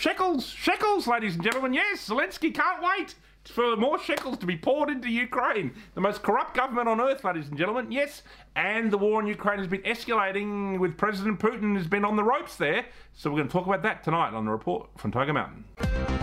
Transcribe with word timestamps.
Shekels, 0.00 0.46
shekels, 0.48 1.06
ladies 1.06 1.34
and 1.34 1.44
gentlemen. 1.44 1.74
Yes, 1.74 2.08
Zelensky 2.08 2.54
can't 2.54 2.82
wait 2.82 3.14
for 3.44 3.76
more 3.76 3.98
shekels 3.98 4.38
to 4.38 4.46
be 4.46 4.56
poured 4.56 4.88
into 4.88 5.10
Ukraine. 5.10 5.74
The 5.94 6.00
most 6.00 6.22
corrupt 6.22 6.56
government 6.56 6.88
on 6.88 7.02
earth, 7.02 7.22
ladies 7.22 7.48
and 7.48 7.58
gentlemen. 7.58 7.92
Yes, 7.92 8.22
and 8.56 8.90
the 8.90 8.96
war 8.96 9.20
in 9.20 9.26
Ukraine 9.26 9.58
has 9.58 9.68
been 9.68 9.82
escalating 9.82 10.78
with 10.78 10.96
President 10.96 11.38
Putin 11.38 11.76
has 11.76 11.86
been 11.86 12.06
on 12.06 12.16
the 12.16 12.24
ropes 12.24 12.56
there. 12.56 12.86
So 13.12 13.28
we're 13.28 13.40
going 13.40 13.48
to 13.48 13.52
talk 13.52 13.66
about 13.66 13.82
that 13.82 14.02
tonight 14.02 14.32
on 14.32 14.46
the 14.46 14.50
report 14.50 14.88
from 14.96 15.12
Tiger 15.12 15.34
Mountain. 15.34 16.19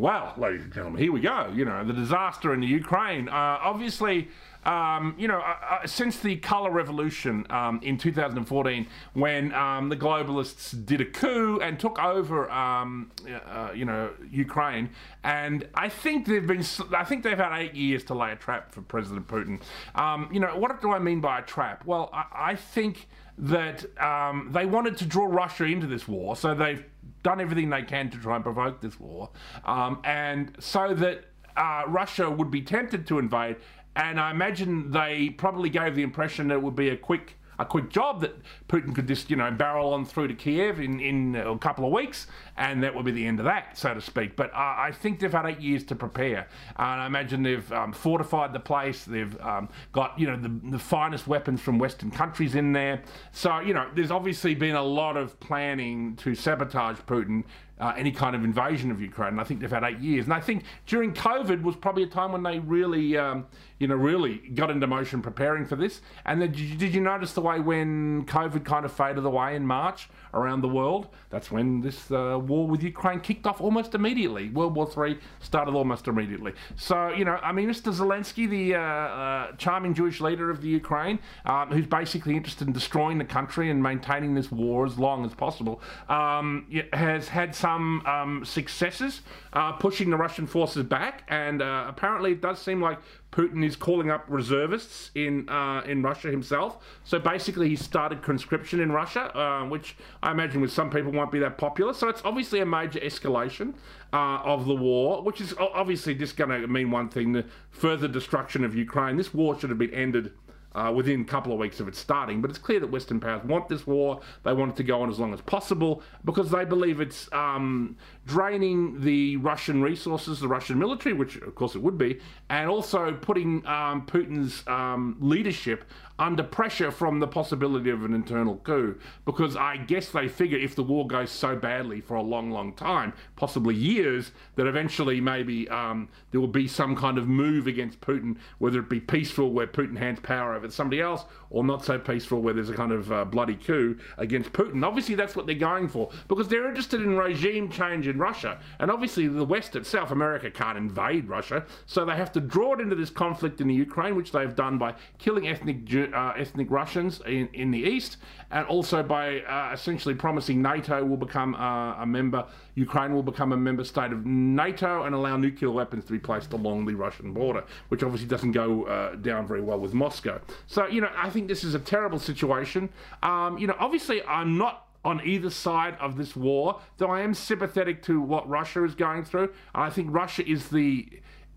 Well, 0.00 0.32
ladies 0.38 0.62
and 0.62 0.72
gentlemen, 0.72 1.02
here 1.02 1.12
we 1.12 1.20
go. 1.20 1.52
You 1.54 1.66
know, 1.66 1.84
the 1.84 1.92
disaster 1.92 2.54
in 2.54 2.60
the 2.60 2.66
Ukraine. 2.66 3.28
Uh, 3.28 3.58
obviously, 3.60 4.28
um, 4.64 5.14
you 5.18 5.28
know, 5.28 5.40
uh, 5.40 5.56
uh, 5.82 5.86
since 5.86 6.20
the 6.20 6.36
colour 6.36 6.70
revolution 6.70 7.44
um, 7.50 7.80
in 7.82 7.98
2014, 7.98 8.86
when 9.12 9.52
um, 9.52 9.90
the 9.90 9.96
globalists 9.98 10.86
did 10.86 11.02
a 11.02 11.04
coup 11.04 11.60
and 11.60 11.78
took 11.78 12.02
over, 12.02 12.50
um, 12.50 13.10
uh, 13.46 13.72
you 13.74 13.84
know, 13.84 14.10
Ukraine, 14.30 14.88
and 15.22 15.68
I 15.74 15.90
think 15.90 16.26
they've 16.26 16.46
been, 16.46 16.64
I 16.96 17.04
think 17.04 17.22
they've 17.22 17.36
had 17.36 17.54
eight 17.60 17.74
years 17.74 18.02
to 18.04 18.14
lay 18.14 18.32
a 18.32 18.36
trap 18.36 18.72
for 18.72 18.80
President 18.80 19.28
Putin. 19.28 19.60
Um, 19.96 20.30
you 20.32 20.40
know, 20.40 20.56
what 20.56 20.80
do 20.80 20.92
I 20.92 20.98
mean 20.98 21.20
by 21.20 21.40
a 21.40 21.42
trap? 21.42 21.84
Well, 21.84 22.08
I, 22.14 22.52
I 22.52 22.54
think 22.56 23.06
that 23.36 23.84
um, 24.00 24.48
they 24.50 24.64
wanted 24.64 24.96
to 24.96 25.04
draw 25.04 25.26
Russia 25.26 25.64
into 25.64 25.86
this 25.86 26.08
war, 26.08 26.36
so 26.36 26.54
they've 26.54 26.84
done 27.22 27.40
everything 27.40 27.70
they 27.70 27.82
can 27.82 28.10
to 28.10 28.18
try 28.18 28.36
and 28.36 28.44
provoke 28.44 28.80
this 28.80 28.98
war, 28.98 29.30
um, 29.64 30.00
and 30.04 30.56
so 30.58 30.94
that 30.94 31.24
uh, 31.56 31.82
Russia 31.86 32.30
would 32.30 32.50
be 32.50 32.62
tempted 32.62 33.06
to 33.08 33.18
invade. 33.18 33.56
And 33.96 34.20
I 34.20 34.30
imagine 34.30 34.92
they 34.92 35.30
probably 35.30 35.68
gave 35.68 35.96
the 35.96 36.02
impression 36.02 36.48
that 36.48 36.54
it 36.54 36.62
would 36.62 36.76
be 36.76 36.90
a 36.90 36.96
quick 36.96 37.36
a 37.60 37.64
quick 37.66 37.90
job 37.90 38.22
that 38.22 38.34
Putin 38.68 38.94
could 38.94 39.06
just, 39.06 39.30
you 39.30 39.36
know, 39.36 39.50
barrel 39.50 39.92
on 39.92 40.06
through 40.06 40.28
to 40.28 40.34
Kiev 40.34 40.80
in, 40.80 40.98
in 40.98 41.36
a 41.36 41.58
couple 41.58 41.84
of 41.84 41.92
weeks, 41.92 42.26
and 42.56 42.82
that 42.82 42.94
would 42.94 43.04
be 43.04 43.12
the 43.12 43.26
end 43.26 43.38
of 43.38 43.44
that, 43.44 43.76
so 43.76 43.92
to 43.92 44.00
speak. 44.00 44.34
But 44.34 44.50
uh, 44.54 44.74
I 44.78 44.92
think 44.92 45.20
they've 45.20 45.30
had 45.30 45.44
eight 45.44 45.60
years 45.60 45.84
to 45.84 45.94
prepare, 45.94 46.48
and 46.76 47.00
I 47.02 47.06
imagine 47.06 47.42
they've 47.42 47.70
um, 47.72 47.92
fortified 47.92 48.54
the 48.54 48.60
place. 48.60 49.04
They've 49.04 49.38
um, 49.42 49.68
got, 49.92 50.18
you 50.18 50.26
know, 50.26 50.36
the, 50.36 50.48
the 50.70 50.78
finest 50.78 51.26
weapons 51.26 51.60
from 51.60 51.78
Western 51.78 52.10
countries 52.10 52.54
in 52.54 52.72
there. 52.72 53.02
So, 53.32 53.60
you 53.60 53.74
know, 53.74 53.88
there's 53.94 54.10
obviously 54.10 54.54
been 54.54 54.74
a 54.74 54.82
lot 54.82 55.18
of 55.18 55.38
planning 55.38 56.16
to 56.16 56.34
sabotage 56.34 56.96
Putin 57.00 57.44
uh, 57.80 57.94
any 57.96 58.12
kind 58.12 58.36
of 58.36 58.44
invasion 58.44 58.90
of 58.90 59.00
Ukraine. 59.00 59.30
And 59.30 59.40
I 59.40 59.44
think 59.44 59.60
they've 59.60 59.70
had 59.70 59.84
eight 59.84 59.98
years. 59.98 60.26
And 60.26 60.34
I 60.34 60.40
think 60.40 60.64
during 60.86 61.14
COVID 61.14 61.62
was 61.62 61.74
probably 61.76 62.02
a 62.02 62.06
time 62.06 62.32
when 62.32 62.42
they 62.42 62.58
really, 62.58 63.16
um, 63.16 63.46
you 63.78 63.88
know, 63.88 63.94
really 63.94 64.36
got 64.54 64.70
into 64.70 64.86
motion 64.86 65.22
preparing 65.22 65.64
for 65.64 65.76
this. 65.76 66.02
And 66.26 66.42
then, 66.42 66.52
did 66.52 66.94
you 66.94 67.00
notice 67.00 67.32
the 67.32 67.40
way 67.40 67.58
when 67.58 68.26
COVID 68.26 68.64
kind 68.64 68.84
of 68.84 68.92
faded 68.92 69.24
away 69.24 69.56
in 69.56 69.66
March 69.66 70.10
around 70.34 70.60
the 70.60 70.68
world? 70.68 71.08
That's 71.30 71.50
when 71.50 71.80
this 71.80 72.10
uh, 72.10 72.38
war 72.38 72.66
with 72.66 72.82
Ukraine 72.82 73.20
kicked 73.20 73.46
off 73.46 73.60
almost 73.60 73.94
immediately. 73.94 74.50
World 74.50 74.76
War 74.76 74.86
Three 74.86 75.18
started 75.40 75.74
almost 75.74 76.06
immediately. 76.06 76.52
So, 76.76 77.08
you 77.08 77.24
know, 77.24 77.38
I 77.42 77.52
mean, 77.52 77.68
Mr. 77.68 77.92
Zelensky, 77.92 78.48
the 78.48 78.74
uh, 78.74 78.80
uh 78.80 79.52
charming 79.56 79.94
Jewish 79.94 80.20
leader 80.20 80.50
of 80.50 80.60
the 80.60 80.68
Ukraine, 80.68 81.18
um, 81.46 81.70
who's 81.70 81.86
basically 81.86 82.36
interested 82.36 82.66
in 82.66 82.74
destroying 82.74 83.16
the 83.16 83.24
country 83.24 83.70
and 83.70 83.82
maintaining 83.82 84.34
this 84.34 84.52
war 84.52 84.84
as 84.84 84.98
long 84.98 85.24
as 85.24 85.32
possible, 85.32 85.80
um, 86.08 86.66
has 86.92 87.28
had 87.28 87.54
some 87.54 87.69
some 87.70 88.06
um, 88.06 88.44
successes 88.44 89.22
uh, 89.52 89.72
pushing 89.72 90.10
the 90.10 90.16
Russian 90.16 90.46
forces 90.46 90.84
back, 90.84 91.24
and 91.28 91.62
uh, 91.62 91.84
apparently 91.88 92.32
it 92.32 92.40
does 92.40 92.60
seem 92.60 92.80
like 92.80 92.98
Putin 93.32 93.64
is 93.64 93.76
calling 93.76 94.10
up 94.10 94.24
reservists 94.28 95.10
in 95.14 95.48
uh, 95.48 95.82
in 95.86 96.02
Russia 96.02 96.28
himself. 96.30 96.78
So 97.04 97.18
basically, 97.18 97.68
he 97.68 97.76
started 97.76 98.22
conscription 98.22 98.80
in 98.80 98.90
Russia, 98.92 99.36
uh, 99.36 99.68
which 99.68 99.96
I 100.22 100.32
imagine 100.32 100.60
with 100.60 100.72
some 100.72 100.90
people 100.90 101.12
won't 101.12 101.32
be 101.32 101.38
that 101.40 101.58
popular. 101.58 101.92
So 101.94 102.08
it's 102.08 102.22
obviously 102.24 102.60
a 102.60 102.66
major 102.66 103.00
escalation 103.00 103.74
uh, 104.12 104.52
of 104.54 104.66
the 104.66 104.74
war, 104.74 105.22
which 105.22 105.40
is 105.40 105.54
obviously 105.58 106.14
just 106.14 106.36
going 106.36 106.50
to 106.50 106.66
mean 106.66 106.90
one 106.90 107.08
thing: 107.08 107.32
the 107.32 107.44
further 107.70 108.08
destruction 108.08 108.64
of 108.64 108.74
Ukraine. 108.74 109.16
This 109.16 109.32
war 109.32 109.58
should 109.58 109.70
have 109.70 109.78
been 109.78 109.94
ended 109.94 110.32
uh, 110.74 110.92
within 110.94 111.22
a 111.22 111.24
couple 111.24 111.52
of 111.52 111.58
weeks 111.58 111.80
of 111.80 111.88
it 111.88 111.96
starting. 111.96 112.40
But 112.40 112.50
it's 112.50 112.58
clear 112.58 112.80
that 112.80 112.90
Western 112.90 113.20
powers 113.20 113.44
want 113.44 113.68
this 113.68 113.86
war. 113.86 114.20
They 114.44 114.52
want 114.52 114.72
it 114.72 114.76
to 114.76 114.84
go 114.84 115.02
on 115.02 115.10
as 115.10 115.18
long 115.18 115.34
as 115.34 115.40
possible 115.40 116.02
because 116.24 116.50
they 116.50 116.64
believe 116.64 117.00
it's 117.00 117.28
um, 117.32 117.96
draining 118.26 119.00
the 119.00 119.36
Russian 119.38 119.82
resources, 119.82 120.40
the 120.40 120.48
Russian 120.48 120.78
military, 120.78 121.12
which 121.12 121.36
of 121.36 121.54
course 121.54 121.74
it 121.74 121.82
would 121.82 121.98
be, 121.98 122.20
and 122.48 122.68
also 122.68 123.12
putting 123.12 123.66
um, 123.66 124.06
Putin's 124.06 124.66
um, 124.66 125.16
leadership 125.20 125.84
under 126.20 126.42
pressure 126.42 126.90
from 126.90 127.18
the 127.18 127.26
possibility 127.26 127.88
of 127.88 128.04
an 128.04 128.12
internal 128.12 128.56
coup. 128.58 128.98
Because 129.24 129.56
I 129.56 129.78
guess 129.78 130.10
they 130.10 130.28
figure 130.28 130.58
if 130.58 130.74
the 130.74 130.82
war 130.82 131.06
goes 131.06 131.30
so 131.30 131.56
badly 131.56 132.00
for 132.02 132.14
a 132.14 132.22
long, 132.22 132.50
long 132.50 132.74
time, 132.74 133.14
possibly 133.36 133.74
years, 133.74 134.32
that 134.56 134.66
eventually 134.66 135.20
maybe 135.20 135.68
um, 135.70 136.08
there 136.30 136.40
will 136.40 136.46
be 136.46 136.68
some 136.68 136.94
kind 136.94 137.16
of 137.16 137.26
move 137.26 137.66
against 137.66 138.00
Putin, 138.02 138.36
whether 138.58 138.80
it 138.80 138.90
be 138.90 139.00
peaceful, 139.00 139.50
where 139.50 139.66
Putin 139.66 139.96
hands 139.96 140.20
power 140.20 140.54
over 140.60 140.68
to 140.68 140.72
somebody 140.72 141.00
else, 141.00 141.24
or 141.48 141.64
not 141.64 141.84
so 141.84 141.98
peaceful, 141.98 142.40
where 142.40 142.52
there's 142.54 142.68
a 142.68 142.74
kind 142.74 142.92
of 142.92 143.10
uh, 143.10 143.24
bloody 143.24 143.56
coup 143.56 143.96
against 144.18 144.52
Putin. 144.52 144.84
Obviously, 144.84 145.14
that's 145.14 145.34
what 145.34 145.46
they're 145.46 145.54
going 145.54 145.88
for 145.88 146.10
because 146.28 146.48
they're 146.48 146.68
interested 146.68 147.00
in 147.00 147.16
regime 147.16 147.70
change 147.70 148.06
in 148.06 148.18
Russia. 148.18 148.58
And 148.78 148.90
obviously, 148.90 149.26
the 149.26 149.44
West 149.44 149.74
itself, 149.74 150.10
America, 150.10 150.50
can't 150.50 150.76
invade 150.76 151.28
Russia, 151.28 151.64
so 151.86 152.04
they 152.04 152.16
have 152.16 152.32
to 152.32 152.40
draw 152.40 152.74
it 152.74 152.80
into 152.80 152.94
this 152.94 153.10
conflict 153.10 153.60
in 153.60 153.68
the 153.68 153.74
Ukraine, 153.74 154.16
which 154.16 154.32
they've 154.32 154.54
done 154.54 154.78
by 154.78 154.94
killing 155.18 155.48
ethnic 155.48 155.78
uh, 156.14 156.32
ethnic 156.36 156.70
Russians 156.70 157.20
in, 157.26 157.48
in 157.54 157.70
the 157.70 157.78
east, 157.78 158.18
and 158.50 158.66
also 158.66 159.02
by 159.02 159.40
uh, 159.40 159.70
essentially 159.72 160.14
promising 160.14 160.60
NATO 160.60 161.04
will 161.04 161.16
become 161.16 161.54
uh, 161.54 162.02
a 162.02 162.06
member, 162.06 162.46
Ukraine 162.74 163.14
will 163.14 163.22
become 163.22 163.52
a 163.52 163.56
member 163.56 163.84
state 163.84 164.12
of 164.12 164.26
NATO, 164.26 165.04
and 165.04 165.14
allow 165.14 165.36
nuclear 165.36 165.70
weapons 165.70 166.04
to 166.04 166.12
be 166.12 166.18
placed 166.18 166.52
along 166.52 166.86
the 166.86 166.94
Russian 166.94 167.32
border, 167.32 167.64
which 167.88 168.02
obviously 168.02 168.28
doesn't 168.28 168.52
go 168.52 168.84
uh, 168.84 169.14
down 169.16 169.46
very 169.46 169.60
well 169.60 169.78
with 169.78 169.94
Moscow. 169.94 170.40
So 170.66 170.86
you 170.86 171.00
know, 171.00 171.10
I 171.16 171.30
think 171.30 171.48
this 171.48 171.64
is 171.64 171.74
a 171.74 171.78
terrible 171.78 172.18
situation. 172.18 172.90
Um, 173.22 173.58
you 173.58 173.66
know, 173.66 173.76
obviously, 173.78 174.22
I'm 174.24 174.58
not 174.58 174.86
on 175.04 175.20
either 175.24 175.50
side 175.50 175.96
of 175.98 176.16
this 176.16 176.36
war, 176.36 176.80
though 176.98 177.10
I 177.10 177.20
am 177.22 177.32
sympathetic 177.32 178.02
to 178.04 178.20
what 178.20 178.48
Russia 178.48 178.84
is 178.84 178.94
going 178.94 179.24
through. 179.24 179.52
I 179.74 179.88
think 179.88 180.08
Russia 180.10 180.46
is 180.46 180.68
the 180.68 181.08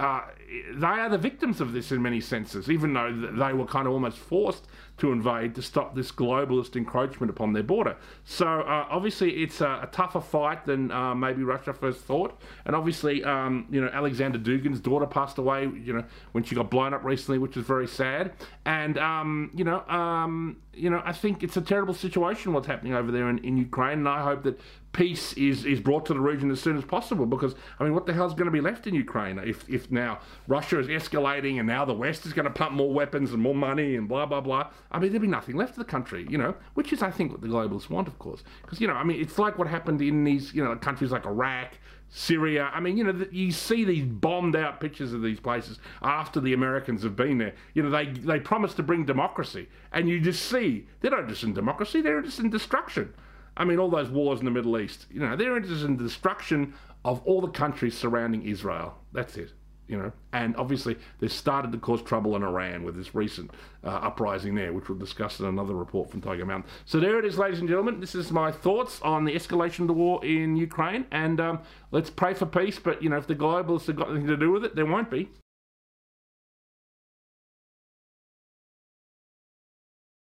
uh, 0.00 0.22
they 0.74 0.86
are 0.86 1.10
the 1.10 1.18
victims 1.18 1.60
of 1.60 1.72
this 1.72 1.92
in 1.92 2.00
many 2.00 2.20
senses, 2.20 2.70
even 2.70 2.94
though 2.94 3.12
they 3.12 3.52
were 3.52 3.66
kind 3.66 3.86
of 3.86 3.92
almost 3.92 4.16
forced 4.16 4.66
to 4.96 5.12
invade 5.12 5.54
to 5.54 5.62
stop 5.62 5.94
this 5.94 6.10
globalist 6.10 6.74
encroachment 6.74 7.28
upon 7.28 7.52
their 7.52 7.62
border. 7.62 7.96
So 8.24 8.46
uh, 8.46 8.86
obviously, 8.90 9.42
it's 9.42 9.60
a, 9.60 9.80
a, 9.82 9.88
tougher 9.92 10.20
fight 10.20 10.64
than 10.64 10.90
uh, 10.90 11.14
maybe 11.14 11.42
Russia 11.42 11.72
first 11.72 12.00
thought. 12.00 12.40
And 12.64 12.74
obviously, 12.74 13.22
um, 13.24 13.66
you 13.70 13.80
know, 13.80 13.88
Alexander 13.88 14.38
Dugin's 14.38 14.80
daughter 14.80 15.06
passed 15.06 15.38
away, 15.38 15.62
you 15.62 15.92
know, 15.92 16.04
when 16.32 16.44
she 16.44 16.54
got 16.54 16.70
blown 16.70 16.94
up 16.94 17.04
recently, 17.04 17.38
which 17.38 17.56
is 17.56 17.64
very 17.64 17.86
sad. 17.86 18.32
And 18.64 18.98
um, 18.98 19.50
you 19.54 19.64
know, 19.64 19.80
um, 19.88 20.56
you 20.72 20.88
know, 20.88 21.02
I 21.04 21.12
think 21.12 21.42
it's 21.42 21.56
a 21.56 21.62
terrible 21.62 21.94
situation 21.94 22.52
what's 22.52 22.66
happening 22.66 22.94
over 22.94 23.12
there 23.12 23.28
in, 23.28 23.38
in 23.38 23.56
Ukraine, 23.56 23.98
and 23.98 24.08
I 24.08 24.22
hope 24.22 24.44
that 24.44 24.58
peace 24.92 25.32
is, 25.34 25.64
is 25.64 25.80
brought 25.80 26.04
to 26.06 26.14
the 26.14 26.20
region 26.20 26.50
as 26.50 26.60
soon 26.60 26.76
as 26.76 26.84
possible 26.84 27.26
because 27.26 27.54
I 27.78 27.84
mean 27.84 27.94
what 27.94 28.06
the 28.06 28.12
hell's 28.12 28.34
going 28.34 28.46
to 28.46 28.50
be 28.50 28.60
left 28.60 28.86
in 28.86 28.94
Ukraine 28.94 29.38
if, 29.38 29.68
if 29.68 29.90
now 29.90 30.18
Russia 30.48 30.80
is 30.80 30.88
escalating 30.88 31.58
and 31.58 31.66
now 31.66 31.84
the 31.84 31.94
West 31.94 32.26
is 32.26 32.32
going 32.32 32.46
to 32.46 32.50
pump 32.50 32.72
more 32.72 32.92
weapons 32.92 33.32
and 33.32 33.40
more 33.42 33.54
money 33.54 33.94
and 33.96 34.08
blah 34.08 34.26
blah 34.26 34.40
blah 34.40 34.70
I 34.90 34.98
mean 34.98 35.12
there'll 35.12 35.22
be 35.22 35.28
nothing 35.28 35.56
left 35.56 35.72
of 35.72 35.78
the 35.78 35.84
country 35.84 36.26
you 36.28 36.38
know 36.38 36.54
which 36.74 36.92
is 36.92 37.02
I 37.02 37.10
think 37.10 37.30
what 37.30 37.40
the 37.40 37.48
globalists 37.48 37.88
want 37.88 38.08
of 38.08 38.18
course 38.18 38.42
because 38.62 38.80
you 38.80 38.88
know 38.88 38.94
I 38.94 39.04
mean 39.04 39.20
it's 39.20 39.38
like 39.38 39.58
what 39.58 39.68
happened 39.68 40.02
in 40.02 40.24
these 40.24 40.52
you 40.54 40.64
know 40.64 40.74
countries 40.76 41.12
like 41.12 41.26
Iraq 41.26 41.74
Syria. 42.12 42.70
I 42.74 42.80
mean, 42.80 42.96
you 42.96 43.04
know, 43.04 43.24
you 43.30 43.52
see 43.52 43.84
these 43.84 44.04
bombed 44.04 44.56
out 44.56 44.80
pictures 44.80 45.12
of 45.12 45.22
these 45.22 45.38
places 45.38 45.78
after 46.02 46.40
the 46.40 46.52
Americans 46.52 47.04
have 47.04 47.14
been 47.14 47.38
there. 47.38 47.54
You 47.72 47.84
know, 47.84 47.90
they 47.90 48.06
they 48.06 48.40
promise 48.40 48.74
to 48.74 48.82
bring 48.82 49.04
democracy, 49.06 49.68
and 49.92 50.08
you 50.08 50.18
just 50.20 50.44
see 50.46 50.88
they're 51.00 51.12
not 51.12 51.28
just 51.28 51.44
in 51.44 51.54
democracy; 51.54 52.02
they're 52.02 52.20
just 52.20 52.40
in 52.40 52.50
destruction. 52.50 53.14
I 53.60 53.64
mean, 53.64 53.78
all 53.78 53.90
those 53.90 54.08
wars 54.08 54.38
in 54.38 54.46
the 54.46 54.50
Middle 54.50 54.78
East, 54.78 55.04
you 55.10 55.20
know, 55.20 55.36
they're 55.36 55.54
interested 55.54 55.84
in 55.84 55.98
the 55.98 56.04
destruction 56.04 56.72
of 57.04 57.20
all 57.26 57.42
the 57.42 57.48
countries 57.48 57.94
surrounding 57.94 58.42
Israel. 58.42 58.94
That's 59.12 59.36
it, 59.36 59.52
you 59.86 59.98
know. 59.98 60.12
And 60.32 60.56
obviously, 60.56 60.96
they've 61.18 61.30
started 61.30 61.70
to 61.72 61.78
cause 61.78 62.00
trouble 62.00 62.36
in 62.36 62.42
Iran 62.42 62.84
with 62.84 62.96
this 62.96 63.14
recent 63.14 63.50
uh, 63.84 63.88
uprising 63.88 64.54
there, 64.54 64.72
which 64.72 64.88
we'll 64.88 64.96
discuss 64.96 65.40
in 65.40 65.46
another 65.46 65.74
report 65.74 66.10
from 66.10 66.22
Tiger 66.22 66.46
Mountain. 66.46 66.70
So 66.86 67.00
there 67.00 67.18
it 67.18 67.26
is, 67.26 67.36
ladies 67.36 67.60
and 67.60 67.68
gentlemen. 67.68 68.00
This 68.00 68.14
is 68.14 68.32
my 68.32 68.50
thoughts 68.50 68.98
on 69.02 69.26
the 69.26 69.34
escalation 69.34 69.80
of 69.80 69.88
the 69.88 69.92
war 69.92 70.24
in 70.24 70.56
Ukraine. 70.56 71.04
And 71.12 71.38
um, 71.38 71.60
let's 71.90 72.08
pray 72.08 72.32
for 72.32 72.46
peace. 72.46 72.78
But, 72.78 73.02
you 73.02 73.10
know, 73.10 73.18
if 73.18 73.26
the 73.26 73.34
globalists 73.34 73.88
have 73.88 73.96
got 73.96 74.08
anything 74.08 74.28
to 74.28 74.38
do 74.38 74.50
with 74.50 74.64
it, 74.64 74.74
there 74.74 74.86
won't 74.86 75.10
be. 75.10 75.28